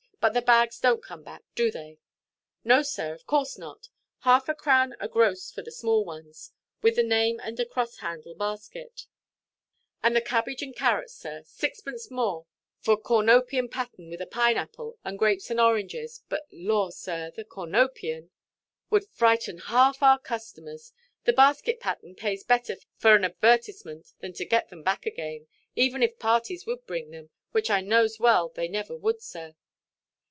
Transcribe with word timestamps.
But 0.21 0.33
the 0.35 0.41
bags 0.43 0.79
donʼt 0.79 1.01
come 1.01 1.23
back, 1.23 1.41
do 1.55 1.71
they?" 1.71 1.97
"No, 2.63 2.83
sir, 2.83 3.11
of 3.15 3.25
course 3.25 3.57
not. 3.57 3.89
Half–a–crown 4.19 4.93
a 4.99 5.07
gross 5.07 5.49
for 5.49 5.63
the 5.63 5.71
small 5.71 6.05
ones, 6.05 6.51
with 6.83 6.95
the 6.97 7.01
name 7.01 7.39
and 7.43 7.57
the 7.57 7.65
cross–handle 7.65 8.35
basket, 8.35 9.07
and 10.03 10.15
the 10.15 10.21
cabbage 10.21 10.61
and 10.61 10.75
carrots, 10.75 11.15
sir. 11.15 11.41
Sixpence 11.47 12.11
more 12.11 12.45
for 12.77 13.01
cornopean–pattern 13.01 14.11
with 14.11 14.21
a 14.21 14.27
pineapple, 14.27 14.99
and 15.03 15.17
grapes 15.17 15.49
and 15.49 15.59
oranges. 15.59 16.21
But 16.29 16.45
lor, 16.51 16.91
sir, 16.91 17.31
the 17.31 17.43
cornopean" 17.43 18.29
[cornucopiæ] 18.29 18.29
"would 18.91 19.07
frighten 19.07 19.57
half 19.57 20.03
our 20.03 20.19
customers. 20.19 20.93
The 21.23 21.33
basket–pattern 21.33 22.13
pays 22.13 22.43
better 22.43 22.77
for 22.95 23.15
an 23.15 23.25
advertisement 23.25 24.13
than 24.19 24.33
to 24.33 24.45
get 24.45 24.69
them 24.69 24.83
back 24.83 25.07
again, 25.07 25.47
even 25.75 26.03
if 26.03 26.19
parties 26.19 26.67
would 26.67 26.85
bring 26.85 27.09
them, 27.09 27.31
which 27.53 27.71
I 27.71 27.81
knows 27.81 28.19
well 28.19 28.49
they 28.49 28.67
never 28.67 28.95
would, 28.95 29.23
sir." 29.23 29.55